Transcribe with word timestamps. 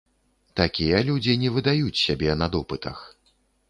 Такія 0.59 1.03
людзі 1.11 1.37
не 1.43 1.53
выдаюць 1.59 2.01
сябе 2.05 2.39
на 2.43 2.53
допытах. 2.59 3.09